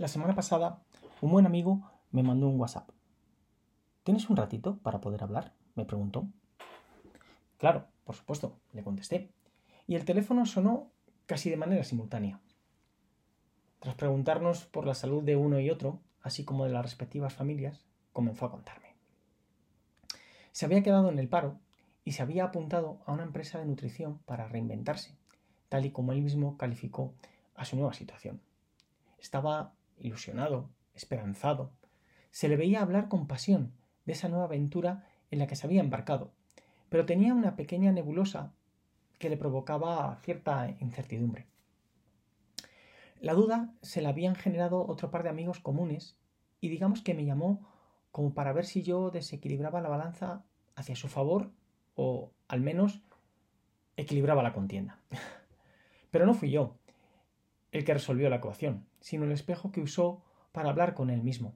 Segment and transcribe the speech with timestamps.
[0.00, 0.82] La semana pasada,
[1.20, 2.88] un buen amigo me mandó un WhatsApp.
[4.02, 5.52] ¿Tienes un ratito para poder hablar?
[5.74, 6.26] me preguntó.
[7.58, 9.30] Claro, por supuesto, le contesté.
[9.86, 10.90] Y el teléfono sonó
[11.26, 12.40] casi de manera simultánea.
[13.78, 17.84] Tras preguntarnos por la salud de uno y otro, así como de las respectivas familias,
[18.14, 18.94] comenzó a contarme.
[20.52, 21.60] Se había quedado en el paro
[22.06, 25.14] y se había apuntado a una empresa de nutrición para reinventarse,
[25.68, 27.12] tal y como él mismo calificó
[27.54, 28.40] a su nueva situación.
[29.18, 31.72] Estaba ilusionado, esperanzado.
[32.30, 33.72] Se le veía hablar con pasión
[34.04, 36.32] de esa nueva aventura en la que se había embarcado,
[36.88, 38.52] pero tenía una pequeña nebulosa
[39.18, 41.46] que le provocaba cierta incertidumbre.
[43.20, 46.16] La duda se la habían generado otro par de amigos comunes
[46.60, 47.68] y digamos que me llamó
[48.12, 51.50] como para ver si yo desequilibraba la balanza hacia su favor
[51.94, 53.02] o al menos
[53.96, 54.98] equilibraba la contienda.
[56.10, 56.76] Pero no fui yo
[57.72, 60.22] el que resolvió la ecuación, sino el espejo que usó
[60.52, 61.54] para hablar con él mismo,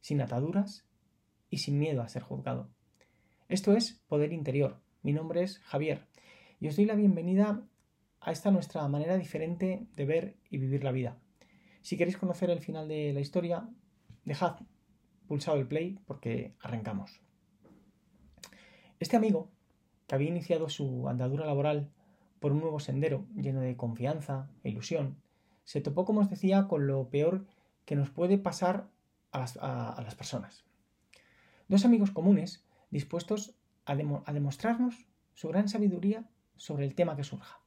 [0.00, 0.86] sin ataduras
[1.50, 2.70] y sin miedo a ser juzgado.
[3.48, 4.80] Esto es Poder Interior.
[5.02, 6.06] Mi nombre es Javier
[6.60, 7.62] y os doy la bienvenida
[8.20, 11.18] a esta nuestra manera diferente de ver y vivir la vida.
[11.82, 13.68] Si queréis conocer el final de la historia,
[14.24, 14.56] dejad
[15.26, 17.20] pulsado el play porque arrancamos.
[18.98, 19.50] Este amigo,
[20.06, 21.90] que había iniciado su andadura laboral
[22.40, 25.22] por un nuevo sendero lleno de confianza e ilusión,
[25.64, 27.46] se topó, como os decía, con lo peor
[27.84, 28.88] que nos puede pasar
[29.32, 30.64] a las, personas.
[31.68, 37.60] Dos amigos comunes dispuestos a, a demostrarnos su gran sabiduría sobre el tema que surja,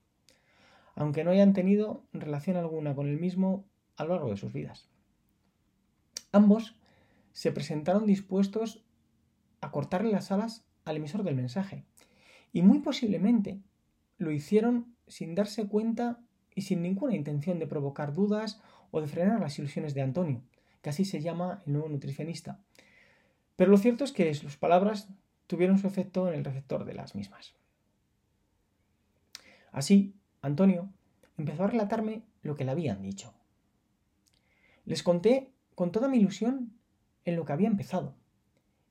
[0.95, 3.65] aunque no hayan tenido relación alguna con el mismo
[3.97, 4.89] a lo largo de sus vidas.
[6.31, 6.75] Ambos
[7.33, 8.85] se presentaron dispuestos
[9.59, 11.83] a cortarle las alas al emisor del mensaje,
[12.53, 13.61] y muy posiblemente
[14.17, 16.21] lo hicieron sin darse cuenta
[16.57, 20.41] y sin ninguna intención de provocar dudas o de frenar las ilusiones de Antonio,
[20.81, 22.59] que así se llama el nuevo nutricionista.
[23.55, 25.07] Pero lo cierto es que sus palabras
[25.45, 27.53] tuvieron su efecto en el receptor de las mismas.
[29.71, 30.89] Así, Antonio
[31.37, 33.35] empezó a relatarme lo que le habían dicho.
[34.85, 36.73] Les conté con toda mi ilusión
[37.23, 38.15] en lo que había empezado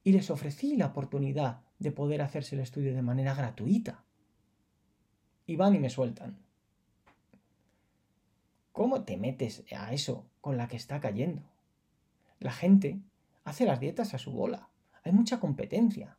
[0.04, 4.04] y les ofrecí la oportunidad de poder hacerse el estudio de manera gratuita.
[5.46, 6.45] Y van y me sueltan.
[8.76, 11.42] ¿Cómo te metes a eso con la que está cayendo?
[12.38, 13.00] La gente
[13.42, 14.69] hace las dietas a su bola.
[15.03, 16.19] Hay mucha competencia.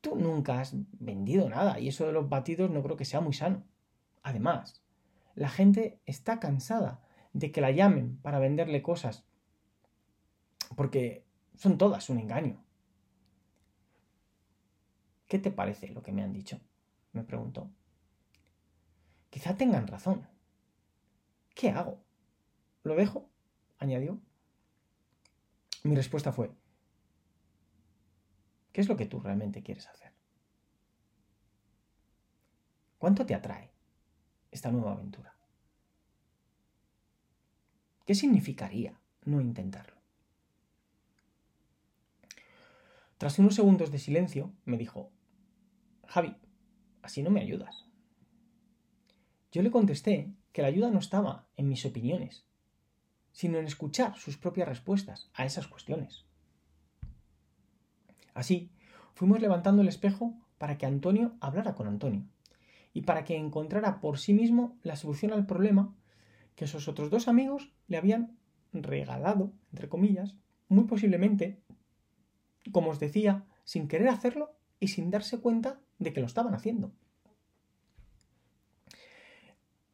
[0.00, 3.32] Tú nunca has vendido nada y eso de los batidos no creo que sea muy
[3.32, 3.64] sano.
[4.22, 4.84] Además,
[5.34, 7.02] la gente está cansada
[7.32, 9.24] de que la llamen para venderle cosas
[10.76, 11.26] porque
[11.56, 12.62] son todas un engaño.
[15.26, 16.60] ¿Qué te parece lo que me han dicho?
[17.12, 17.68] me preguntó.
[19.28, 20.28] Quizá tengan razón.
[21.62, 22.02] ¿Qué hago?
[22.82, 23.30] ¿Lo dejo?
[23.78, 24.20] añadió.
[25.84, 26.50] Mi respuesta fue,
[28.72, 30.12] ¿qué es lo que tú realmente quieres hacer?
[32.98, 33.70] ¿Cuánto te atrae
[34.50, 35.36] esta nueva aventura?
[38.06, 40.02] ¿Qué significaría no intentarlo?
[43.18, 45.12] Tras unos segundos de silencio, me dijo,
[46.08, 46.36] Javi,
[47.02, 47.88] así no me ayudas.
[49.52, 52.44] Yo le contesté que la ayuda no estaba en mis opiniones,
[53.32, 56.24] sino en escuchar sus propias respuestas a esas cuestiones.
[58.34, 58.70] Así,
[59.14, 62.24] fuimos levantando el espejo para que Antonio hablara con Antonio
[62.94, 65.94] y para que encontrara por sí mismo la solución al problema
[66.54, 68.36] que esos otros dos amigos le habían
[68.72, 70.36] regalado, entre comillas,
[70.68, 71.60] muy posiblemente,
[72.70, 76.92] como os decía, sin querer hacerlo y sin darse cuenta de que lo estaban haciendo.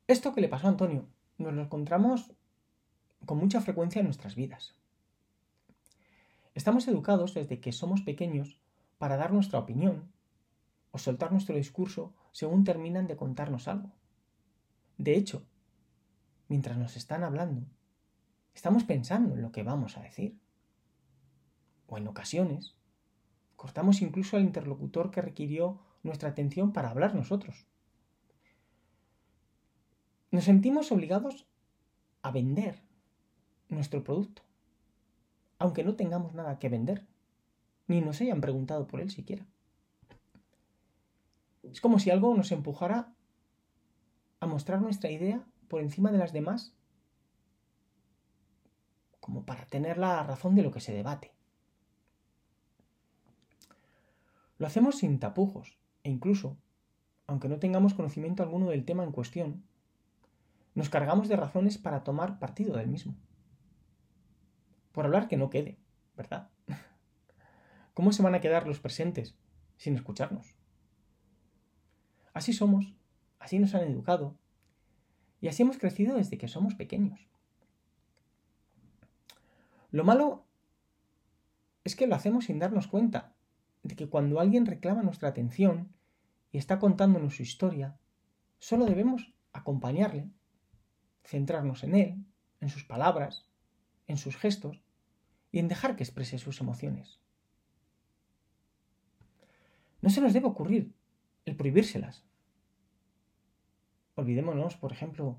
[0.09, 2.33] Esto que le pasó a Antonio nos lo encontramos
[3.27, 4.75] con mucha frecuencia en nuestras vidas.
[6.55, 8.59] Estamos educados desde que somos pequeños
[8.97, 10.11] para dar nuestra opinión
[10.93, 13.93] o soltar nuestro discurso según terminan de contarnos algo.
[14.97, 15.47] De hecho,
[16.49, 17.67] mientras nos están hablando,
[18.55, 20.41] estamos pensando en lo que vamos a decir.
[21.87, 22.77] O en ocasiones,
[23.57, 27.67] cortamos incluso al interlocutor que requirió nuestra atención para hablar nosotros.
[30.31, 31.47] Nos sentimos obligados
[32.23, 32.83] a vender
[33.69, 34.43] nuestro producto,
[35.59, 37.07] aunque no tengamos nada que vender,
[37.87, 39.47] ni nos hayan preguntado por él siquiera.
[41.63, 43.13] Es como si algo nos empujara
[44.41, 46.75] a mostrar nuestra idea por encima de las demás,
[49.21, 51.33] como para tener la razón de lo que se debate.
[54.59, 56.57] Lo hacemos sin tapujos e incluso,
[57.27, 59.65] aunque no tengamos conocimiento alguno del tema en cuestión,
[60.79, 63.17] nos cargamos de razones para tomar partido del mismo.
[64.93, 65.77] por hablar que no quede,
[66.17, 66.51] ¿verdad?
[67.95, 69.37] ¿Cómo se van a quedar los presentes
[69.77, 70.55] sin escucharnos?
[72.33, 72.95] Así somos,
[73.41, 74.37] así nos han educado
[75.41, 77.29] y así hemos crecido desde que somos pequeños.
[79.91, 80.47] Lo malo
[81.83, 83.35] es que lo hacemos sin darnos cuenta
[83.83, 85.93] de que cuando alguien reclama nuestra atención
[86.53, 87.99] y está contándonos su historia,
[88.61, 90.31] solo debemos acompañarle,
[91.25, 92.25] centrarnos en él,
[92.61, 93.47] en sus palabras,
[94.07, 94.83] en sus gestos
[95.53, 97.21] y en dejar que exprese sus emociones.
[100.01, 100.93] No se nos debe ocurrir
[101.45, 102.25] el prohibírselas.
[104.15, 105.39] Olvidémonos, por ejemplo,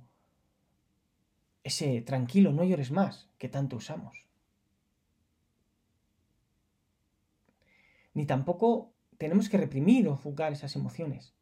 [1.64, 4.26] ese tranquilo, no llores más que tanto usamos.
[8.14, 11.34] Ni tampoco tenemos que reprimir o juzgar esas emociones.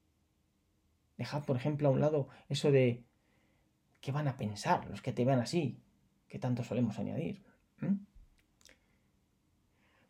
[1.18, 3.04] Dejad, por ejemplo, a un lado eso de
[4.02, 5.82] qué van a pensar los que te vean así,
[6.28, 7.44] que tanto solemos añadir.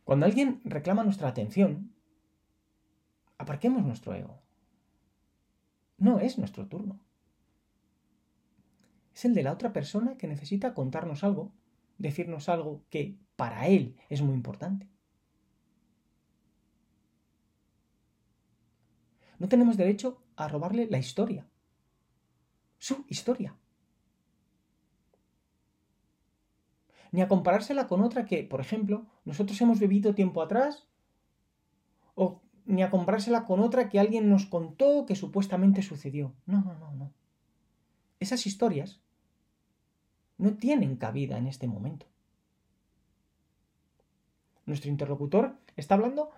[0.04, 1.94] Cuando alguien reclama nuestra atención,
[3.38, 4.42] aparquemos nuestro ego.
[5.98, 7.00] No es nuestro turno.
[9.14, 11.52] Es el de la otra persona que necesita contarnos algo,
[11.98, 14.88] decirnos algo que para él es muy importante.
[19.40, 21.48] No tenemos derecho a robarle la historia.
[22.78, 23.56] Su historia.
[27.12, 30.88] Ni a comparársela con otra que, por ejemplo, nosotros hemos vivido tiempo atrás,
[32.16, 36.34] o ni a comparársela con otra que alguien nos contó que supuestamente sucedió.
[36.46, 37.14] No, no, no, no.
[38.20, 39.00] Esas historias
[40.38, 42.06] no tienen cabida en este momento.
[44.66, 46.32] Nuestro interlocutor está hablando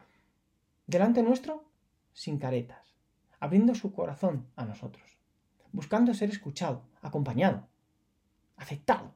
[0.86, 1.64] delante nuestro
[2.14, 2.96] sin caretas,
[3.40, 5.18] abriendo su corazón a nosotros,
[5.72, 7.68] buscando ser escuchado, acompañado,
[8.56, 9.16] aceptado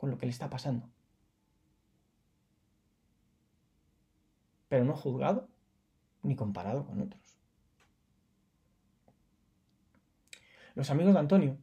[0.00, 0.88] con lo que le está pasando.
[4.70, 5.46] Pero no juzgado
[6.22, 7.38] ni comparado con otros.
[10.74, 11.58] Los amigos de Antonio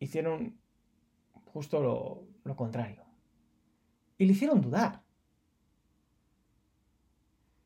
[0.00, 0.58] hicieron
[1.52, 3.04] justo lo, contrario.
[4.18, 5.04] Y le hicieron dudar.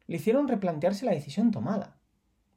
[0.06, 1.98] Le hicieron replantearse la decisión tomada.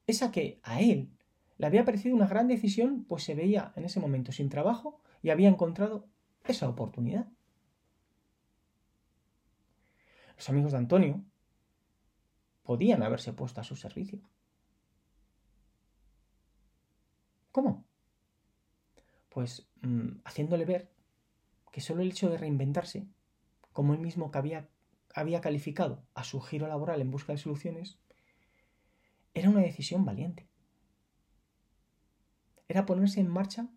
[0.05, 1.13] Esa que a él
[1.57, 5.29] le había parecido una gran decisión, pues se veía en ese momento sin trabajo y
[5.29, 6.07] había encontrado
[6.43, 7.27] esa oportunidad.
[10.35, 11.23] Los amigos de Antonio
[12.63, 14.19] podían haberse puesto a su servicio.
[17.51, 17.85] ¿Cómo?
[19.29, 20.91] Pues mm, haciéndole ver
[21.71, 23.07] que solo el hecho de reinventarse,
[23.71, 24.69] como él mismo que había,
[25.13, 27.99] había calificado a su giro laboral en busca de soluciones,
[29.33, 30.47] era una decisión valiente.
[32.67, 33.69] Era ponerse en marcha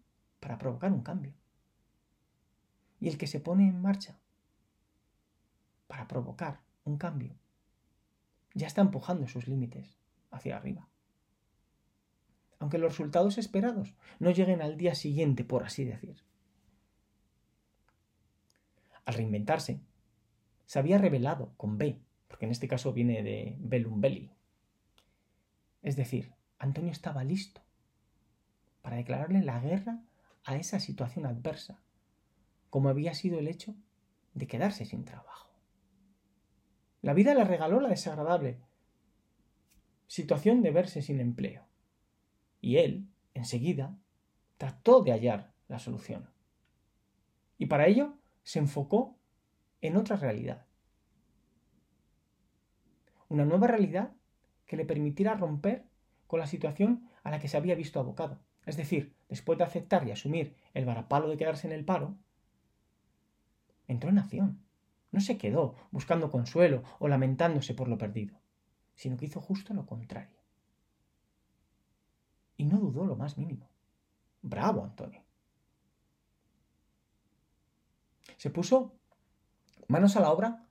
[0.45, 1.33] para provocar un cambio.
[3.01, 4.19] Y el que se pone en marcha
[5.87, 7.35] para provocar un cambio
[8.53, 9.97] ya está empujando sus límites
[10.31, 10.87] hacia arriba.
[12.59, 16.23] Aunque los resultados esperados no lleguen al día siguiente, por así decir.
[19.07, 19.81] Al reinventarse,
[20.67, 24.31] se había revelado con B, porque en este caso viene de Bellum Belli.
[25.81, 27.63] Es decir, Antonio estaba listo
[28.83, 30.05] para declararle la guerra
[30.45, 31.81] a esa situación adversa,
[32.71, 33.75] como había sido el hecho
[34.35, 35.51] de quedarse sin trabajo.
[37.03, 38.61] La vida le regaló la desagradable
[40.07, 41.67] situación de verse sin empleo,
[42.61, 43.97] y él, enseguida,
[44.59, 46.31] trató de hallar la solución.
[47.59, 49.17] Y para ello se enfocó
[49.81, 50.67] en otra realidad.
[53.29, 54.13] Una nueva realidad
[54.67, 55.87] que le permitiera romper
[56.27, 58.41] con la situación a la que se había visto abocado.
[58.67, 62.17] Es decir, después de aceptar y asumir el varapalo de quedarse en el paro,
[63.87, 64.61] entró en acción.
[65.11, 68.41] No se quedó buscando consuelo o lamentándose por lo perdido,
[68.95, 70.39] sino que hizo justo lo contrario.
[72.57, 73.69] Y no dudó lo más mínimo.
[74.43, 75.23] Bravo, Antonio.
[78.37, 78.93] Se puso
[79.89, 80.67] manos a la obra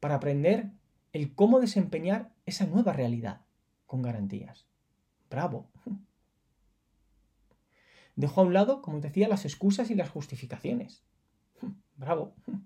[0.00, 0.70] para aprender
[1.12, 3.40] el cómo desempeñar esa nueva realidad
[3.86, 4.66] con garantías.
[5.30, 5.73] Bravo.
[8.16, 11.02] Dejó a un lado, como decía, las excusas y las justificaciones.
[11.96, 12.34] Bravo.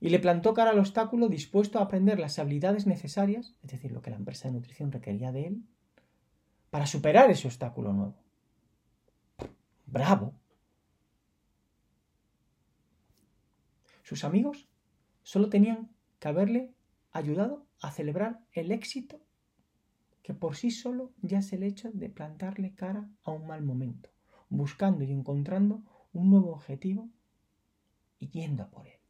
[0.00, 4.00] Y le plantó cara al obstáculo dispuesto a aprender las habilidades necesarias, es decir, lo
[4.00, 5.64] que la empresa de nutrición requería de él,
[6.70, 8.14] para superar ese obstáculo nuevo.
[9.86, 10.34] Bravo.
[14.04, 14.68] Sus amigos
[15.24, 15.90] solo tenían
[16.20, 16.72] que haberle
[17.10, 19.20] ayudado a celebrar el éxito
[20.28, 24.10] que por sí solo ya es el hecho de plantarle cara a un mal momento,
[24.50, 25.80] buscando y encontrando
[26.12, 27.08] un nuevo objetivo
[28.18, 29.00] y yendo por él.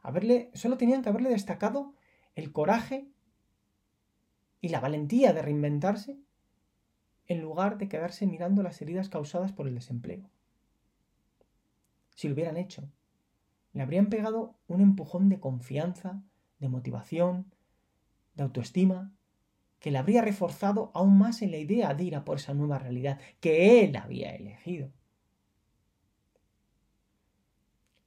[0.00, 1.92] Haberle, solo tenían que haberle destacado
[2.34, 3.06] el coraje
[4.62, 6.18] y la valentía de reinventarse
[7.26, 10.30] en lugar de quedarse mirando las heridas causadas por el desempleo.
[12.14, 12.88] Si lo hubieran hecho,
[13.72, 16.22] le habrían pegado un empujón de confianza,
[16.58, 17.52] de motivación,
[18.34, 19.12] de autoestima,
[19.78, 22.78] que le habría reforzado aún más en la idea de ir a por esa nueva
[22.78, 24.90] realidad que él había elegido.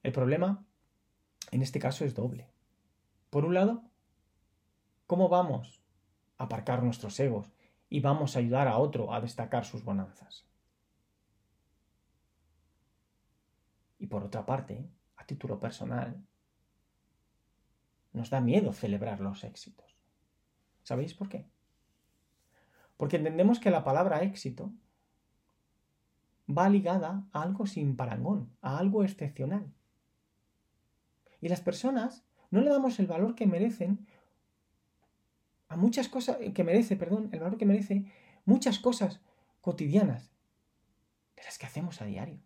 [0.04, 0.66] El problema,
[1.52, 2.50] en este caso, es doble.
[3.30, 3.84] Por un lado,
[5.08, 5.82] ¿cómo vamos
[6.38, 7.54] a aparcar nuestros egos
[7.88, 10.46] y vamos a ayudar a otro a destacar sus bonanzas?
[14.00, 14.90] Y por otra parte,
[15.22, 16.20] a título personal,
[18.12, 19.96] nos da miedo celebrar los éxitos.
[20.84, 21.46] ¿Sabéis por qué?
[22.98, 24.74] Porque entendemos que la palabra éxito
[26.50, 29.72] va ligada a algo sin parangón, a algo excepcional.
[31.40, 34.08] Y las personas no le damos el valor que merecen
[35.70, 38.06] a muchas cosas que merece, perdón, el valor que merece
[38.46, 39.22] muchas cosas
[39.62, 40.32] cotidianas
[41.36, 42.42] de las que hacemos a diario.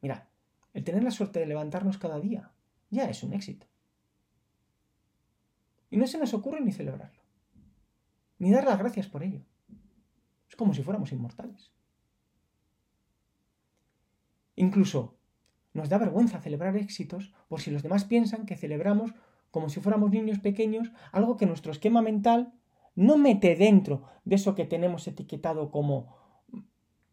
[0.00, 0.28] Mira,
[0.74, 2.52] el tener la suerte de levantarnos cada día
[2.90, 3.66] ya es un éxito.
[5.90, 7.26] Y no se nos ocurre ni celebrarlo
[8.38, 9.40] ni dar las gracias por ello.
[10.48, 11.72] Es como si fuéramos inmortales.
[14.54, 15.18] Incluso
[15.72, 19.12] nos da vergüenza celebrar éxitos por si los demás piensan que celebramos
[19.50, 22.54] como si fuéramos niños pequeños algo que nuestro esquema mental
[22.94, 26.14] no mete dentro de eso que tenemos etiquetado como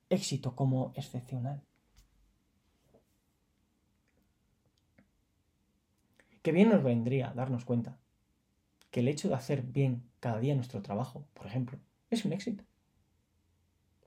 [0.10, 1.64] éxito, como excepcional.
[6.44, 7.98] Qué bien nos vendría darnos cuenta
[8.92, 12.66] que el hecho de hacer bien cada día nuestro trabajo, por ejemplo, es un éxito.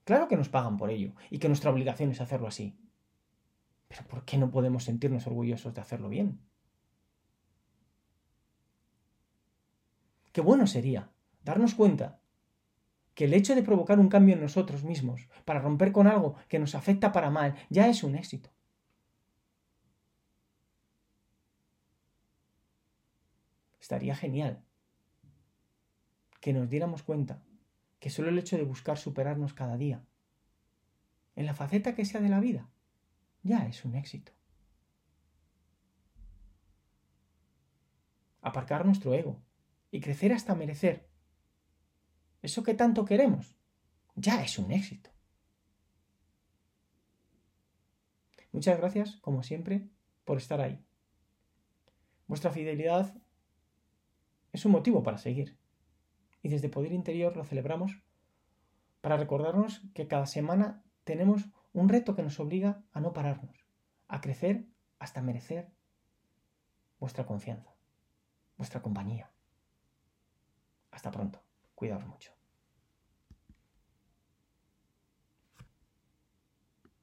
[0.05, 2.79] Claro que nos pagan por ello y que nuestra obligación es hacerlo así.
[3.89, 6.39] Pero ¿por qué no podemos sentirnos orgullosos de hacerlo bien?
[10.33, 11.11] Qué bueno sería
[11.43, 12.21] darnos cuenta
[13.15, 16.59] que el hecho de provocar un cambio en nosotros mismos para romper con algo que
[16.59, 18.51] nos afecta para mal ya es un éxito.
[23.87, 24.65] Estaría genial
[26.41, 27.45] que nos diéramos cuenta
[28.01, 30.05] que solo el hecho de buscar superarnos cada día,
[31.37, 32.69] en la faceta que sea de la vida,
[33.45, 34.33] ya es un éxito.
[38.41, 39.41] Aparcar nuestro ego
[39.93, 41.09] y crecer hasta merecer
[42.43, 43.55] eso que tanto queremos,
[44.17, 45.11] ya es un éxito.
[48.51, 49.89] Muchas gracias, como siempre,
[50.25, 50.85] por estar ahí.
[52.27, 53.15] Vuestra fidelidad
[54.57, 55.59] es un motivo para seguir
[56.43, 58.01] y desde Poder Interior lo celebramos
[59.03, 63.67] para recordarnos que cada semana tenemos un reto que nos obliga a no pararnos,
[64.09, 64.67] a crecer
[64.99, 65.71] hasta merecer
[66.99, 67.75] vuestra confianza,
[68.57, 69.31] vuestra compañía.
[70.91, 71.43] Hasta pronto.
[71.75, 72.36] Cuidaos mucho.